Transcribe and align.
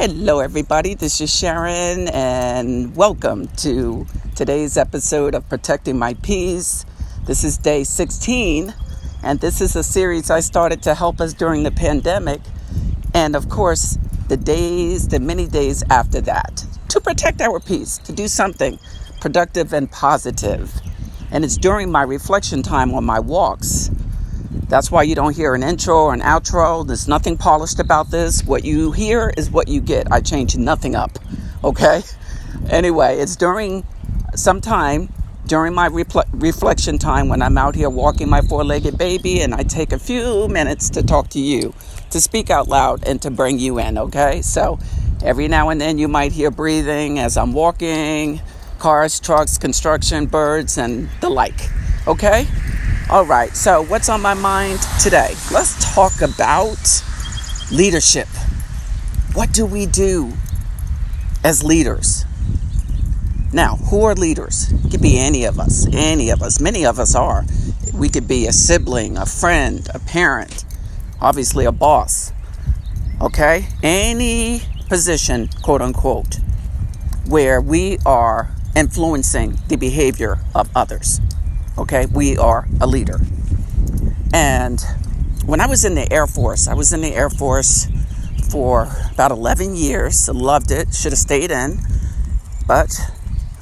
Hello, 0.00 0.40
everybody. 0.40 0.94
This 0.94 1.20
is 1.20 1.30
Sharon, 1.30 2.08
and 2.08 2.96
welcome 2.96 3.48
to 3.58 4.06
today's 4.34 4.78
episode 4.78 5.34
of 5.34 5.46
Protecting 5.50 5.98
My 5.98 6.14
Peace. 6.14 6.86
This 7.26 7.44
is 7.44 7.58
day 7.58 7.84
16, 7.84 8.74
and 9.22 9.40
this 9.40 9.60
is 9.60 9.76
a 9.76 9.82
series 9.82 10.30
I 10.30 10.40
started 10.40 10.82
to 10.84 10.94
help 10.94 11.20
us 11.20 11.34
during 11.34 11.64
the 11.64 11.70
pandemic, 11.70 12.40
and 13.12 13.36
of 13.36 13.50
course, 13.50 13.98
the 14.28 14.38
days, 14.38 15.08
the 15.08 15.20
many 15.20 15.46
days 15.46 15.84
after 15.90 16.22
that, 16.22 16.64
to 16.88 16.98
protect 17.02 17.42
our 17.42 17.60
peace, 17.60 17.98
to 17.98 18.12
do 18.12 18.26
something 18.26 18.78
productive 19.20 19.74
and 19.74 19.90
positive. 19.92 20.80
And 21.30 21.44
it's 21.44 21.58
during 21.58 21.92
my 21.92 22.04
reflection 22.04 22.62
time 22.62 22.94
on 22.94 23.04
my 23.04 23.20
walks 23.20 23.90
that's 24.50 24.90
why 24.90 25.02
you 25.02 25.14
don't 25.14 25.34
hear 25.34 25.54
an 25.54 25.62
intro 25.62 25.96
or 26.04 26.14
an 26.14 26.20
outro. 26.20 26.86
There's 26.86 27.08
nothing 27.08 27.36
polished 27.36 27.78
about 27.78 28.10
this. 28.10 28.42
What 28.44 28.64
you 28.64 28.92
hear 28.92 29.32
is 29.36 29.50
what 29.50 29.68
you 29.68 29.80
get. 29.80 30.10
I 30.12 30.20
change 30.20 30.56
nothing 30.56 30.94
up. 30.94 31.18
Okay? 31.62 32.02
Anyway, 32.68 33.18
it's 33.18 33.36
during 33.36 33.84
some 34.34 34.60
time 34.60 35.12
during 35.50 35.74
my 35.74 35.88
refle- 35.88 36.28
reflection 36.32 36.96
time 36.96 37.28
when 37.28 37.42
I'm 37.42 37.58
out 37.58 37.74
here 37.74 37.90
walking 37.90 38.30
my 38.30 38.40
four 38.40 38.62
legged 38.62 38.96
baby, 38.96 39.40
and 39.40 39.52
I 39.52 39.64
take 39.64 39.92
a 39.92 39.98
few 39.98 40.46
minutes 40.46 40.90
to 40.90 41.02
talk 41.02 41.30
to 41.30 41.40
you, 41.40 41.74
to 42.10 42.20
speak 42.20 42.50
out 42.50 42.68
loud, 42.68 43.04
and 43.04 43.20
to 43.22 43.32
bring 43.32 43.58
you 43.58 43.80
in, 43.80 43.98
okay? 43.98 44.42
So 44.42 44.78
every 45.24 45.48
now 45.48 45.70
and 45.70 45.80
then 45.80 45.98
you 45.98 46.06
might 46.06 46.30
hear 46.30 46.52
breathing 46.52 47.18
as 47.18 47.36
I'm 47.36 47.52
walking, 47.52 48.40
cars, 48.78 49.18
trucks, 49.18 49.58
construction, 49.58 50.26
birds, 50.26 50.78
and 50.78 51.08
the 51.20 51.28
like, 51.28 51.68
okay? 52.06 52.46
All 53.10 53.26
right, 53.26 53.56
so 53.56 53.82
what's 53.82 54.08
on 54.08 54.22
my 54.22 54.34
mind 54.34 54.78
today? 55.00 55.34
Let's 55.50 55.92
talk 55.96 56.22
about 56.22 57.02
leadership. 57.72 58.28
What 59.34 59.52
do 59.52 59.66
we 59.66 59.86
do 59.86 60.34
as 61.42 61.64
leaders? 61.64 62.24
Now, 63.52 63.74
who 63.74 64.04
are 64.04 64.14
leaders? 64.14 64.70
It 64.70 64.92
could 64.92 65.02
be 65.02 65.18
any 65.18 65.44
of 65.44 65.58
us, 65.58 65.88
any 65.92 66.30
of 66.30 66.40
us. 66.40 66.60
Many 66.60 66.86
of 66.86 67.00
us 67.00 67.16
are. 67.16 67.44
We 67.92 68.08
could 68.08 68.28
be 68.28 68.46
a 68.46 68.52
sibling, 68.52 69.16
a 69.16 69.26
friend, 69.26 69.88
a 69.92 69.98
parent, 69.98 70.64
obviously 71.20 71.64
a 71.64 71.72
boss. 71.72 72.32
Okay? 73.20 73.66
Any 73.82 74.62
position, 74.88 75.48
quote 75.62 75.82
unquote, 75.82 76.36
where 77.26 77.60
we 77.60 77.98
are 78.06 78.50
influencing 78.76 79.58
the 79.66 79.74
behavior 79.74 80.38
of 80.54 80.70
others. 80.76 81.20
Okay, 81.80 82.04
we 82.12 82.36
are 82.36 82.68
a 82.82 82.86
leader. 82.86 83.18
And 84.34 84.84
when 85.46 85.62
I 85.62 85.66
was 85.66 85.86
in 85.86 85.94
the 85.94 86.12
Air 86.12 86.26
Force, 86.26 86.68
I 86.68 86.74
was 86.74 86.92
in 86.92 87.00
the 87.00 87.14
Air 87.14 87.30
Force 87.30 87.88
for 88.50 88.86
about 89.14 89.30
11 89.30 89.76
years. 89.76 90.28
Loved 90.28 90.72
it, 90.72 90.92
should 90.92 91.12
have 91.12 91.18
stayed 91.18 91.50
in, 91.50 91.78
but 92.66 93.00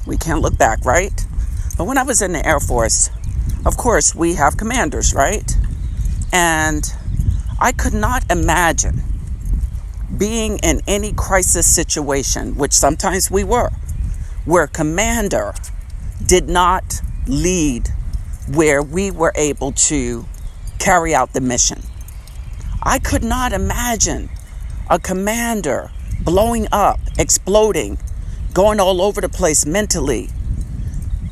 we 0.05 0.17
can't 0.17 0.41
look 0.41 0.57
back, 0.57 0.83
right? 0.83 1.25
But 1.77 1.85
when 1.85 1.97
I 1.97 2.03
was 2.03 2.21
in 2.21 2.33
the 2.33 2.45
Air 2.45 2.59
Force, 2.59 3.09
of 3.65 3.77
course, 3.77 4.13
we 4.13 4.33
have 4.33 4.57
commanders, 4.57 5.13
right? 5.13 5.55
And 6.33 6.93
I 7.57 7.71
could 7.71 7.93
not 7.93 8.29
imagine 8.29 9.01
being 10.17 10.59
in 10.59 10.81
any 10.85 11.13
crisis 11.13 11.73
situation, 11.73 12.57
which 12.57 12.73
sometimes 12.73 13.31
we 13.31 13.45
were, 13.45 13.69
where 14.43 14.67
commander 14.67 15.53
did 16.25 16.49
not 16.49 17.01
lead 17.25 17.93
where 18.49 18.81
we 18.81 19.11
were 19.11 19.31
able 19.35 19.71
to 19.71 20.25
carry 20.79 21.13
out 21.13 21.33
the 21.33 21.41
mission. 21.41 21.81
I 22.81 22.99
could 22.99 23.23
not 23.23 23.53
imagine 23.53 24.29
a 24.89 24.99
commander 24.99 25.91
blowing 26.21 26.67
up, 26.71 26.99
exploding, 27.17 27.97
going 28.53 28.79
all 28.79 29.01
over 29.01 29.21
the 29.21 29.29
place 29.29 29.65
mentally, 29.65 30.29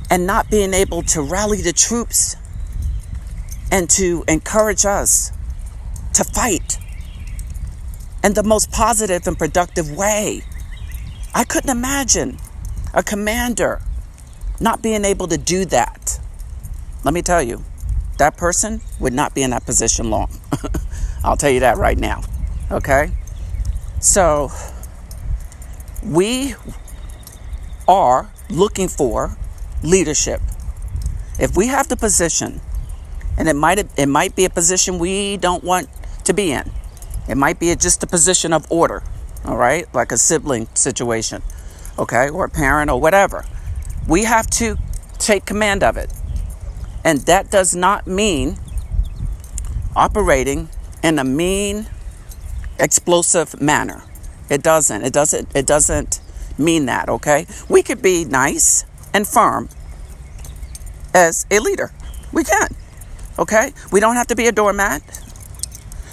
and 0.09 0.25
not 0.27 0.49
being 0.49 0.73
able 0.73 1.01
to 1.03 1.21
rally 1.21 1.61
the 1.61 1.73
troops 1.73 2.35
and 3.71 3.89
to 3.89 4.23
encourage 4.27 4.85
us 4.85 5.31
to 6.13 6.23
fight 6.23 6.77
in 8.23 8.33
the 8.33 8.43
most 8.43 8.71
positive 8.71 9.27
and 9.27 9.37
productive 9.37 9.91
way. 9.91 10.41
I 11.33 11.43
couldn't 11.43 11.69
imagine 11.69 12.37
a 12.93 13.03
commander 13.03 13.81
not 14.59 14.81
being 14.81 15.05
able 15.05 15.27
to 15.27 15.37
do 15.37 15.65
that. 15.65 16.19
Let 17.03 17.13
me 17.13 17.21
tell 17.21 17.41
you, 17.41 17.63
that 18.17 18.37
person 18.37 18.81
would 18.99 19.13
not 19.13 19.33
be 19.35 19.43
in 19.43 19.51
that 19.51 19.65
position 19.65 20.09
long. 20.09 20.29
I'll 21.23 21.37
tell 21.37 21.51
you 21.51 21.59
that 21.61 21.77
right 21.77 21.97
now. 21.97 22.23
Okay? 22.71 23.11
So, 23.99 24.51
we 26.03 26.55
are 27.87 28.29
looking 28.49 28.87
for 28.87 29.37
leadership. 29.83 30.41
If 31.39 31.55
we 31.55 31.67
have 31.67 31.87
the 31.87 31.97
position, 31.97 32.61
and 33.37 33.47
it 33.47 33.55
might 33.55 33.79
it 33.97 34.07
might 34.07 34.35
be 34.35 34.45
a 34.45 34.49
position 34.49 34.97
we 34.97 35.37
don't 35.37 35.63
want 35.63 35.89
to 36.25 36.33
be 36.33 36.51
in. 36.51 36.71
It 37.29 37.37
might 37.37 37.59
be 37.59 37.75
just 37.75 38.03
a 38.03 38.07
position 38.07 38.53
of 38.53 38.69
order, 38.71 39.03
all 39.45 39.57
right? 39.57 39.85
Like 39.93 40.11
a 40.11 40.17
sibling 40.17 40.67
situation, 40.73 41.43
okay? 41.99 42.29
Or 42.29 42.45
a 42.45 42.49
parent 42.49 42.89
or 42.89 42.99
whatever. 42.99 43.45
We 44.07 44.23
have 44.23 44.47
to 44.51 44.77
take 45.19 45.45
command 45.45 45.83
of 45.83 45.97
it. 45.97 46.11
And 47.07 47.19
that 47.19 47.49
does 47.49 47.73
not 47.73 48.05
mean 48.05 48.57
operating 49.95 50.67
in 51.01 51.17
a 51.19 51.23
mean, 51.23 51.87
explosive 52.77 53.61
manner. 53.61 54.03
It 54.49 54.61
doesn't. 54.61 55.03
It 55.03 55.13
doesn't. 55.13 55.55
It 55.55 55.65
doesn't 55.65 56.19
mean 56.57 56.85
that, 56.87 57.07
okay? 57.07 57.47
We 57.69 57.81
could 57.81 58.01
be 58.01 58.25
nice 58.25 58.83
and 59.13 59.25
firm 59.25 59.69
as 61.13 61.45
a 61.49 61.59
leader. 61.59 61.93
We 62.33 62.43
can. 62.43 62.75
Okay? 63.39 63.71
We 63.89 64.01
don't 64.01 64.17
have 64.17 64.27
to 64.27 64.35
be 64.35 64.47
a 64.47 64.51
doormat. 64.51 65.01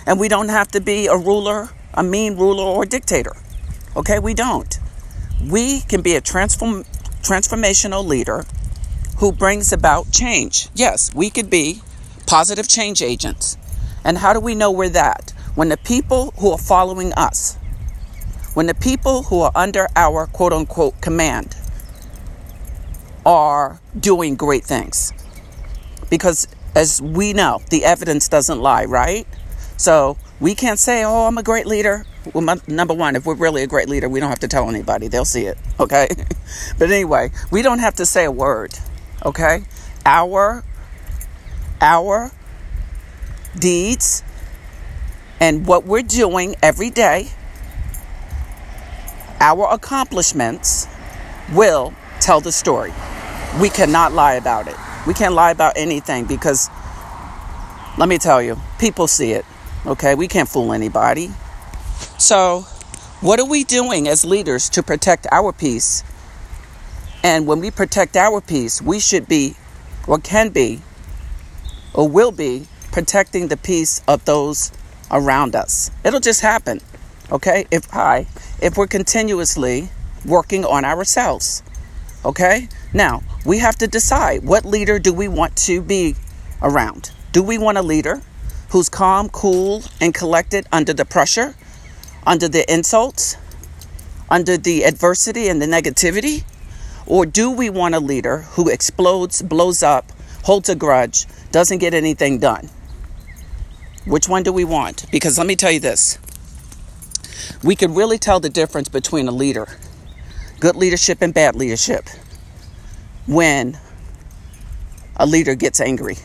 And 0.07 0.21
we 0.21 0.29
don't 0.29 0.49
have 0.49 0.69
to 0.69 0.81
be 0.81 1.09
a 1.09 1.17
ruler, 1.17 1.71
a 1.93 2.05
mean 2.05 2.37
ruler 2.37 2.63
or 2.63 2.87
dictator. 2.87 3.35
Okay? 3.97 4.21
We 4.21 4.33
don't. 4.33 4.79
We 5.43 5.81
can 5.81 6.03
be 6.03 6.15
a 6.15 6.21
transform 6.21 6.85
transformational 7.21 8.07
leader 8.07 8.45
who 9.25 9.33
brings 9.33 9.73
about 9.73 10.13
change. 10.13 10.69
Yes, 10.75 11.11
we 11.15 11.31
could 11.31 11.49
be 11.49 11.81
positive 12.27 12.69
change 12.69 13.01
agents. 13.01 13.57
And 14.05 14.19
how 14.19 14.35
do 14.35 14.39
we 14.39 14.55
know 14.55 14.71
we're 14.71 14.91
that? 14.91 15.31
When 15.55 15.71
the 15.71 15.79
people 15.79 16.33
who 16.33 16.51
are 16.51 16.59
following 16.59 17.11
us, 17.15 17.55
when 18.53 18.67
the 18.67 18.75
people 18.75 19.23
who 19.23 19.41
are 19.41 19.53
under 19.55 19.89
our 19.97 20.27
quote 20.27 20.53
unquote 20.53 21.01
command 21.01 21.57
are 23.25 23.81
doing 23.99 24.37
great 24.37 24.63
things. 24.63 25.15
Because 26.11 26.47
as 26.75 27.01
we 27.01 27.33
know, 27.33 27.63
the 27.71 27.87
evidence 27.87 28.29
doesn't 28.29 28.61
lie, 28.61 28.85
right? 28.85 29.27
So 29.79 30.19
we 30.39 30.55
can't 30.55 30.79
say, 30.79 31.03
oh, 31.03 31.27
I'm 31.27 31.39
a 31.39 31.43
great 31.43 31.65
leader. 31.65 32.05
Well, 32.35 32.59
number 32.67 32.93
one, 32.93 33.17
if 33.17 33.25
we're 33.25 33.37
really 33.37 33.63
a 33.63 33.67
great 33.67 33.89
leader, 33.89 34.07
we 34.07 34.21
don't 34.21 34.29
have 34.29 34.41
to 34.41 34.49
tell 34.49 34.69
anybody. 34.69 35.09
They'll 35.09 35.25
see 35.25 35.47
it, 35.47 35.57
okay? 35.81 36.09
but 36.79 36.91
anyway, 36.91 37.31
we 37.51 37.63
don't 37.63 37.79
have 37.79 37.95
to 37.95 38.05
say 38.05 38.27
a 38.27 38.31
word 38.31 38.79
okay? 39.25 39.65
Our 40.05 40.63
our 41.81 42.31
deeds 43.59 44.23
and 45.41 45.67
what 45.67 45.85
we're 45.85 46.03
doing 46.03 46.57
every 46.63 46.91
day, 46.91 47.29
our 49.41 49.73
accomplishments 49.73 50.87
will 51.53 51.93
tell 52.21 52.41
the 52.41 52.53
story. 52.53 52.93
We 53.61 53.69
cannot 53.69 54.13
lie 54.13 54.35
about 54.35 54.69
it. 54.69 54.77
We 55.07 55.15
can't 55.15 55.35
lie 55.35 55.51
about 55.51 55.77
anything 55.77 56.25
because 56.25 56.71
let 57.99 58.09
me 58.09 58.19
tell 58.19 58.43
you, 58.43 58.59
people 58.79 59.07
see 59.07 59.33
it. 59.33 59.45
Okay? 59.87 60.15
We 60.15 60.29
can't 60.29 60.49
fool 60.49 60.73
anybody. 60.73 61.31
So, 62.19 62.61
what 63.21 63.39
are 63.39 63.47
we 63.47 63.65
doing 63.65 64.09
as 64.09 64.25
leaders 64.25 64.69
to 64.71 64.83
protect 64.83 65.27
our 65.31 65.53
peace 65.53 66.03
and 67.25 67.47
when 67.47 67.59
we 67.59 67.71
protect 67.71 68.17
our 68.19 68.43
peace, 68.43 68.83
we 68.83 69.01
should 69.01 69.27
be, 69.27 69.57
or 70.07 70.19
can 70.19 70.51
be, 70.51 70.83
or 71.95 72.07
will 72.07 72.31
be, 72.31 72.67
protecting 72.93 73.49
the 73.49 73.57
peace 73.57 74.03
of 74.07 74.23
those 74.27 74.71
around 75.11 75.57
us. 75.57 75.91
It'll 76.05 76.21
just 76.21 76.43
happen, 76.43 76.81
okay? 77.33 77.67
If 77.71 77.93
I, 77.95 78.27
if 78.61 78.77
we're 78.77 78.87
continuously 78.87 79.89
working 80.27 80.67
on 80.67 80.85
ourselves, 80.85 81.63
okay? 82.27 82.69
Now, 82.93 83.23
we 83.47 83.59
have 83.59 83.77
to 83.77 83.87
decide 83.87 84.45
what 84.45 84.67
leader 84.67 84.99
do 84.99 85.13
we 85.15 85.27
want 85.27 85.57
to 85.57 85.81
be 85.81 86.17
around? 86.61 87.11
Do 87.33 87.43
we 87.43 87.57
want 87.57 87.79
a 87.79 87.83
leader 87.83 88.21
who's 88.69 88.91
calm, 88.91 89.31
cool, 89.31 89.83
and 89.99 90.15
collected 90.15 90.67
under 90.71 90.93
the 90.93 91.07
pressure, 91.07 91.55
under 92.27 92.49
the 92.49 92.71
insults, 92.71 93.39
under 94.29 94.59
the 94.59 94.85
adversity 94.85 95.49
and 95.49 95.63
the 95.63 95.67
negativity? 95.67 96.45
Or 97.07 97.27
do 97.27 97.51
we 97.51 97.71
want 97.71 97.95
a 97.95 98.01
leader 98.01 98.39
who 98.53 98.69
explodes, 98.69 99.43
blows 99.43 99.83
up, 99.83 100.11
holds 100.45 100.69
a 100.69 100.75
grudge, 100.75 101.27
doesn't 101.53 101.79
get 101.79 101.95
anything 101.95 102.39
done? 102.39 102.71
Which 104.07 104.29
one 104.29 104.43
do 104.43 104.53
we 104.53 104.65
want? 104.65 105.07
Because 105.11 105.39
let 105.39 105.47
me 105.47 105.57
tell 105.57 105.71
you 105.71 105.81
this 105.81 106.19
we 107.63 107.77
could 107.77 107.91
really 107.91 108.19
tell 108.19 108.41
the 108.41 108.51
difference 108.51 108.89
between 108.89 109.29
a 109.29 109.33
leader, 109.33 109.67
good 110.61 110.77
leadership 110.77 111.23
and 111.23 111.33
bad 111.33 111.57
leadership, 111.57 112.09
when 113.27 113.79
a 115.17 115.27
leader 115.27 115.55
gets 115.55 115.81
angry. 115.81 116.17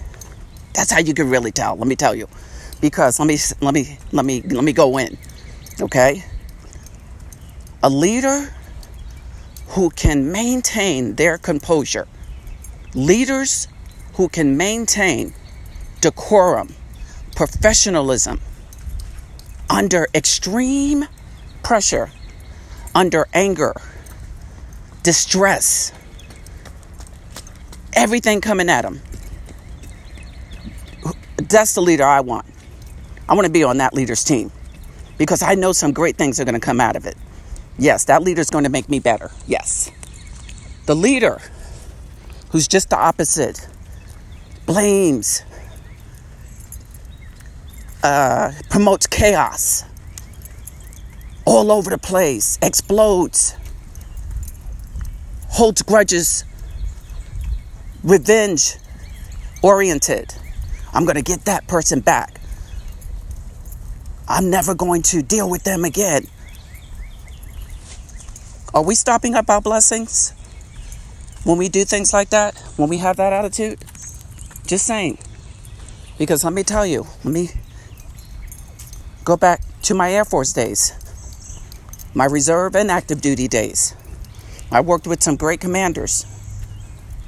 That's 0.74 0.92
how 0.92 1.00
you 1.00 1.14
can 1.14 1.30
really 1.30 1.52
tell. 1.52 1.76
Let 1.76 1.88
me 1.88 1.96
tell 1.96 2.16
you, 2.16 2.28
because 2.82 3.20
let 3.20 3.28
me 3.28 3.38
let 3.62 3.74
me 3.74 3.98
let 4.12 4.26
me 4.26 4.42
let 4.42 4.64
me 4.64 4.74
go 4.74 4.98
in. 4.98 5.18
Okay, 5.82 6.24
a 7.82 7.90
leader 7.90 8.54
who 9.70 9.90
can 9.92 10.32
maintain 10.32 11.16
their 11.16 11.38
composure, 11.38 12.08
leaders 12.94 13.68
who 14.14 14.28
can 14.28 14.58
maintain 14.58 15.34
decorum, 16.02 16.74
professionalism 17.36 18.40
under 19.70 20.08
extreme 20.16 21.06
pressure, 21.62 22.10
under 22.96 23.28
anger, 23.34 23.76
distress, 25.04 25.94
everything 27.94 28.42
coming 28.42 28.70
at 28.70 28.82
them. 28.82 29.00
That's 31.38 31.76
the 31.76 31.82
leader 31.82 32.04
I 32.04 32.22
want. 32.22 32.46
I 33.28 33.36
want 33.36 33.46
to 33.46 33.52
be 33.52 33.64
on 33.64 33.78
that 33.78 33.94
leader's 33.94 34.24
team 34.24 34.52
because 35.18 35.44
I 35.44 35.54
know 35.54 35.72
some 35.72 35.94
great 35.94 36.18
things 36.18 36.40
are 36.40 36.46
going 36.46 36.56
to 36.56 36.60
come 36.60 36.82
out 36.82 36.96
of 36.96 37.06
it. 37.06 37.16
Yes, 37.80 38.04
that 38.06 38.22
leader 38.22 38.42
is 38.42 38.50
going 38.50 38.66
to 38.66 38.70
make 38.70 38.90
me 38.90 39.00
better. 39.00 39.32
Yes. 39.48 39.90
The 40.86 40.96
leader 40.96 41.42
who's 42.52 42.68
just 42.68 42.90
the 42.90 42.98
opposite 42.98 43.68
blames, 44.66 45.44
uh, 48.04 48.52
promotes 48.70 49.08
chaos 49.08 49.86
all 51.46 51.72
over 51.72 51.90
the 51.90 51.98
place, 51.98 52.60
explodes, 52.62 53.56
holds 55.48 55.82
grudges, 55.82 56.44
revenge 58.04 58.76
oriented. 59.64 60.36
I'm 60.94 61.06
going 61.06 61.16
to 61.16 61.22
get 61.22 61.46
that 61.46 61.68
person 61.68 62.02
back. 62.02 62.40
I'm 64.28 64.50
never 64.50 64.76
going 64.76 65.02
to 65.04 65.24
deal 65.24 65.50
with 65.50 65.64
them 65.64 65.86
again. 65.86 66.28
Are 68.80 68.86
we 68.86 68.96
stopping 68.96 69.36
up 69.36 69.50
our 69.50 69.60
blessings 69.60 70.32
when 71.44 71.58
we 71.58 71.68
do 71.68 71.84
things 71.84 72.14
like 72.14 72.30
that? 72.30 72.58
When 72.78 72.88
we 72.88 73.00
have 73.00 73.18
that 73.18 73.34
attitude? 73.34 73.84
Just 74.66 74.86
saying. 74.86 75.18
Because 76.18 76.46
let 76.46 76.54
me 76.54 76.64
tell 76.64 76.86
you, 76.86 77.06
let 77.26 77.34
me 77.34 77.50
go 79.26 79.36
back 79.36 79.60
to 79.82 79.94
my 79.94 80.14
Air 80.14 80.24
Force 80.24 80.54
days, 80.54 80.94
my 82.14 82.24
reserve 82.24 82.74
and 82.74 82.90
active 82.90 83.20
duty 83.20 83.50
days. 83.50 83.96
I 84.72 84.80
worked 84.80 85.08
with 85.08 85.22
some 85.22 85.36
great 85.36 85.60
commanders. 85.60 86.26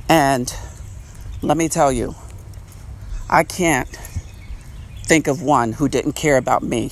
And 0.07 0.55
let 1.41 1.57
me 1.57 1.67
tell 1.67 1.91
you, 1.91 2.15
I 3.29 3.43
can't 3.43 3.89
think 5.03 5.27
of 5.27 5.41
one 5.41 5.73
who 5.73 5.89
didn't 5.89 6.13
care 6.13 6.37
about 6.37 6.63
me 6.63 6.91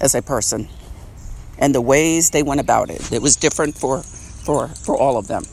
as 0.00 0.14
a 0.14 0.22
person 0.22 0.70
and 1.58 1.74
the 1.74 1.80
ways 1.80 2.30
they 2.30 2.42
went 2.42 2.60
about 2.60 2.90
it. 2.90 3.12
It 3.12 3.22
was 3.22 3.36
different 3.36 3.76
for, 3.76 4.02
for, 4.02 4.68
for 4.68 4.96
all 4.96 5.16
of 5.16 5.28
them. 5.28 5.44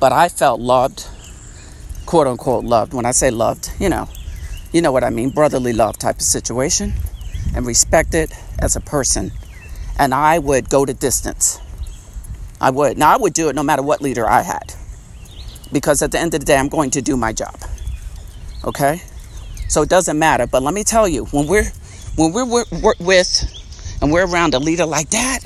But 0.00 0.12
I 0.12 0.28
felt 0.28 0.60
loved, 0.60 1.06
quote 2.06 2.26
unquote 2.26 2.64
loved. 2.64 2.94
When 2.94 3.06
I 3.06 3.10
say 3.12 3.30
loved, 3.30 3.70
you 3.78 3.88
know, 3.88 4.08
you 4.72 4.82
know 4.82 4.92
what 4.92 5.04
I 5.04 5.10
mean, 5.10 5.30
brotherly 5.30 5.72
love 5.72 5.98
type 5.98 6.16
of 6.16 6.22
situation, 6.22 6.92
and 7.54 7.66
respected 7.66 8.32
as 8.58 8.76
a 8.76 8.80
person. 8.80 9.32
And 9.98 10.14
I 10.14 10.38
would 10.38 10.68
go 10.68 10.84
to 10.84 10.94
distance. 10.94 11.58
I 12.60 12.70
would. 12.70 12.98
Now 12.98 13.14
I 13.14 13.16
would 13.16 13.32
do 13.32 13.48
it 13.48 13.54
no 13.54 13.62
matter 13.62 13.82
what 13.82 14.00
leader 14.00 14.28
I 14.28 14.42
had 14.42 14.74
because 15.72 16.02
at 16.02 16.12
the 16.12 16.18
end 16.18 16.34
of 16.34 16.40
the 16.40 16.46
day, 16.46 16.56
I'm 16.56 16.68
going 16.68 16.90
to 16.90 17.02
do 17.02 17.16
my 17.16 17.32
job. 17.32 17.56
Okay? 18.64 19.02
So 19.68 19.82
it 19.82 19.88
doesn't 19.88 20.18
matter. 20.18 20.46
But 20.46 20.62
let 20.62 20.74
me 20.74 20.84
tell 20.84 21.08
you, 21.08 21.24
when 21.26 21.46
we're 21.46 21.70
when 22.16 22.32
we're, 22.32 22.46
we're 22.46 22.94
with 23.00 23.44
and 24.00 24.12
we're 24.12 24.26
around 24.26 24.54
a 24.54 24.58
leader 24.58 24.86
like 24.86 25.10
that, 25.10 25.40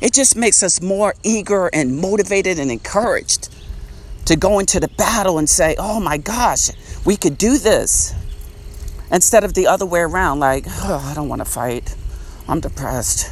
it 0.00 0.12
just 0.12 0.36
makes 0.36 0.62
us 0.62 0.82
more 0.82 1.14
eager 1.22 1.68
and 1.68 1.96
motivated 1.96 2.58
and 2.58 2.70
encouraged 2.70 3.48
to 4.26 4.36
go 4.36 4.58
into 4.58 4.80
the 4.80 4.88
battle 4.88 5.38
and 5.38 5.48
say, 5.48 5.74
"Oh 5.78 6.00
my 6.00 6.18
gosh, 6.18 6.70
we 7.04 7.16
could 7.16 7.38
do 7.38 7.58
this." 7.58 8.12
Instead 9.10 9.44
of 9.44 9.54
the 9.54 9.66
other 9.66 9.86
way 9.86 10.00
around, 10.00 10.40
like, 10.40 10.66
oh, 10.68 11.04
I 11.10 11.14
don't 11.14 11.28
want 11.28 11.40
to 11.40 11.44
fight. 11.44 11.94
I'm 12.48 12.60
depressed. 12.60 13.30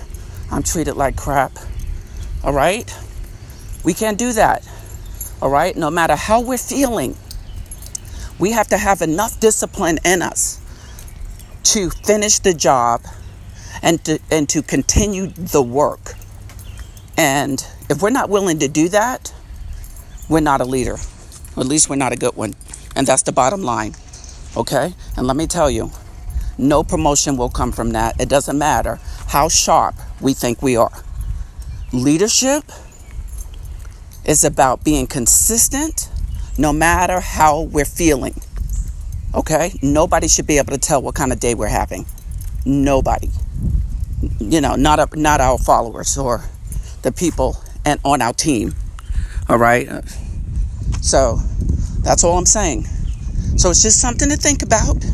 I'm 0.50 0.62
treated 0.62 0.96
like 0.96 1.16
crap. 1.16 1.52
All 2.44 2.52
right? 2.52 2.92
We 3.84 3.92
can't 3.92 4.16
do 4.16 4.32
that. 4.32 4.66
All 5.42 5.50
right? 5.50 5.76
No 5.76 5.90
matter 5.90 6.14
how 6.14 6.40
we're 6.40 6.58
feeling, 6.58 7.16
we 8.38 8.52
have 8.52 8.68
to 8.68 8.78
have 8.78 9.02
enough 9.02 9.40
discipline 9.40 9.98
in 10.04 10.22
us 10.22 10.60
to 11.64 11.90
finish 11.90 12.38
the 12.38 12.54
job 12.54 13.02
and 13.84 14.02
to, 14.06 14.18
and 14.30 14.48
to 14.48 14.62
continue 14.62 15.26
the 15.26 15.62
work. 15.62 16.14
And 17.16 17.64
if 17.88 18.02
we're 18.02 18.10
not 18.10 18.30
willing 18.30 18.58
to 18.60 18.66
do 18.66 18.88
that, 18.88 19.32
we're 20.28 20.40
not 20.40 20.60
a 20.62 20.64
leader. 20.64 20.96
at 21.56 21.66
least 21.66 21.88
we're 21.88 21.96
not 21.96 22.12
a 22.12 22.16
good 22.16 22.34
one. 22.34 22.54
And 22.96 23.06
that's 23.06 23.22
the 23.22 23.30
bottom 23.30 23.62
line. 23.62 23.94
Okay? 24.56 24.94
And 25.16 25.26
let 25.26 25.36
me 25.36 25.46
tell 25.46 25.70
you, 25.70 25.92
no 26.56 26.82
promotion 26.82 27.36
will 27.36 27.50
come 27.50 27.72
from 27.72 27.90
that. 27.90 28.18
It 28.18 28.28
doesn't 28.28 28.56
matter 28.56 28.98
how 29.28 29.48
sharp 29.48 29.94
we 30.20 30.32
think 30.32 30.62
we 30.62 30.76
are. 30.76 31.02
Leadership 31.92 32.64
is 34.24 34.44
about 34.44 34.82
being 34.82 35.06
consistent 35.06 36.08
no 36.56 36.72
matter 36.72 37.20
how 37.20 37.60
we're 37.62 37.84
feeling. 37.84 38.34
Okay? 39.34 39.78
Nobody 39.82 40.26
should 40.26 40.46
be 40.46 40.56
able 40.56 40.72
to 40.72 40.78
tell 40.78 41.02
what 41.02 41.14
kind 41.14 41.32
of 41.32 41.38
day 41.38 41.54
we're 41.54 41.68
having. 41.68 42.06
Nobody. 42.64 43.28
You 44.40 44.60
know, 44.60 44.76
not 44.76 44.98
a, 44.98 45.20
not 45.20 45.40
our 45.40 45.58
followers 45.58 46.16
or 46.18 46.44
the 47.02 47.12
people 47.12 47.56
and 47.84 48.00
on 48.04 48.22
our 48.22 48.32
team. 48.32 48.74
All 49.48 49.58
right? 49.58 49.88
So, 51.02 51.38
that's 52.00 52.24
all 52.24 52.38
I'm 52.38 52.46
saying. 52.46 52.84
So, 53.56 53.70
it's 53.70 53.82
just 53.82 54.00
something 54.00 54.28
to 54.30 54.36
think 54.36 54.62
about 54.62 55.04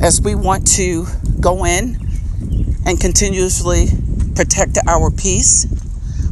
as 0.00 0.20
we 0.20 0.34
want 0.34 0.66
to 0.76 1.06
go 1.40 1.64
in 1.64 1.96
and 2.86 3.00
continuously 3.00 3.88
protect 4.34 4.78
our 4.86 5.10
peace. 5.10 5.66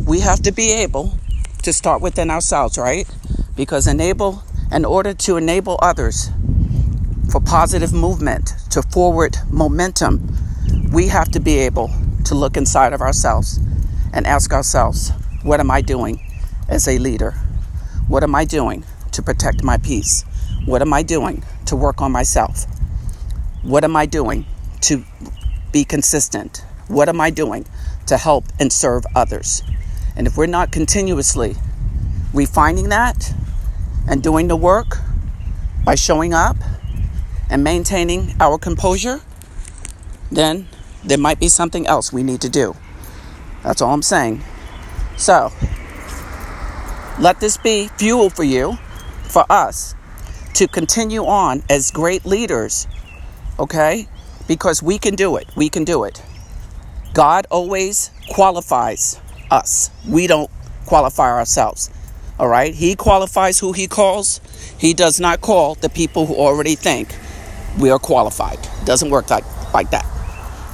We 0.06 0.20
have 0.20 0.40
to 0.42 0.52
be 0.52 0.72
able 0.72 1.18
to 1.62 1.72
start 1.72 2.00
within 2.00 2.30
ourselves, 2.30 2.78
right? 2.78 3.08
Because 3.56 3.86
enable, 3.86 4.44
in 4.70 4.84
order 4.84 5.12
to 5.14 5.36
enable 5.36 5.78
others 5.82 6.30
for 7.30 7.40
positive 7.40 7.92
movement, 7.92 8.52
to 8.70 8.82
forward 8.82 9.36
momentum, 9.50 10.20
we 10.92 11.08
have 11.08 11.30
to 11.30 11.40
be 11.40 11.58
able 11.58 11.90
to 12.26 12.34
look 12.34 12.56
inside 12.56 12.92
of 12.92 13.00
ourselves 13.00 13.58
and 14.12 14.26
ask 14.26 14.52
ourselves, 14.52 15.10
what 15.42 15.60
am 15.60 15.70
I 15.70 15.80
doing 15.80 16.20
as 16.68 16.88
a 16.88 16.98
leader? 16.98 17.32
What 18.08 18.22
am 18.22 18.34
I 18.34 18.44
doing 18.44 18.84
to 19.12 19.22
protect 19.22 19.62
my 19.62 19.78
peace? 19.78 20.24
What 20.64 20.82
am 20.82 20.92
I 20.92 21.02
doing 21.02 21.44
to 21.66 21.76
work 21.76 22.02
on 22.02 22.10
myself? 22.10 22.66
What 23.62 23.84
am 23.84 23.96
I 23.96 24.06
doing 24.06 24.44
to 24.82 25.04
be 25.72 25.84
consistent? 25.84 26.64
What 26.88 27.08
am 27.08 27.20
I 27.20 27.30
doing 27.30 27.64
to 28.06 28.16
help 28.16 28.44
and 28.58 28.72
serve 28.72 29.04
others? 29.14 29.62
And 30.16 30.26
if 30.26 30.36
we're 30.36 30.46
not 30.46 30.72
continuously 30.72 31.56
refining 32.34 32.88
that 32.88 33.32
and 34.08 34.22
doing 34.22 34.48
the 34.48 34.56
work 34.56 34.98
by 35.84 35.94
showing 35.94 36.34
up 36.34 36.56
and 37.48 37.62
maintaining 37.62 38.34
our 38.40 38.58
composure, 38.58 39.20
then 40.30 40.66
there 41.04 41.18
might 41.18 41.40
be 41.40 41.48
something 41.48 41.86
else 41.86 42.12
we 42.12 42.22
need 42.22 42.40
to 42.42 42.48
do. 42.48 42.74
That's 43.62 43.82
all 43.82 43.92
I'm 43.92 44.02
saying. 44.02 44.42
So, 45.16 45.52
let 47.18 47.40
this 47.40 47.56
be 47.56 47.88
fuel 47.96 48.30
for 48.30 48.44
you, 48.44 48.78
for 49.24 49.44
us, 49.50 49.94
to 50.54 50.68
continue 50.68 51.24
on 51.24 51.62
as 51.68 51.90
great 51.90 52.24
leaders, 52.24 52.86
okay? 53.58 54.08
Because 54.46 54.82
we 54.82 54.98
can 54.98 55.14
do 55.14 55.36
it. 55.36 55.48
We 55.56 55.68
can 55.68 55.84
do 55.84 56.04
it. 56.04 56.22
God 57.14 57.46
always 57.50 58.10
qualifies 58.28 59.20
us. 59.50 59.90
We 60.06 60.26
don't 60.26 60.50
qualify 60.84 61.30
ourselves. 61.30 61.90
All 62.38 62.48
right? 62.48 62.74
He 62.74 62.94
qualifies 62.94 63.58
who 63.58 63.72
he 63.72 63.86
calls. 63.86 64.40
He 64.78 64.92
does 64.94 65.18
not 65.18 65.40
call 65.40 65.74
the 65.74 65.88
people 65.88 66.26
who 66.26 66.34
already 66.34 66.74
think 66.74 67.14
we 67.78 67.90
are 67.90 67.98
qualified. 67.98 68.58
Doesn't 68.84 69.10
work 69.10 69.30
like, 69.30 69.44
like 69.72 69.90
that. 69.90 70.06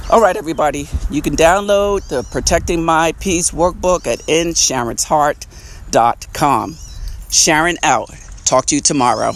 All 0.09 0.19
right, 0.21 0.35
everybody. 0.35 0.89
You 1.09 1.21
can 1.21 1.37
download 1.37 2.05
the 2.09 2.23
Protecting 2.23 2.83
My 2.83 3.13
Peace 3.21 3.51
workbook 3.51 4.05
at 4.05 4.19
insharonsheart.com. 4.19 6.75
Sharon 7.31 7.77
out. 7.83 8.09
Talk 8.43 8.65
to 8.67 8.75
you 8.75 8.81
tomorrow. 8.81 9.31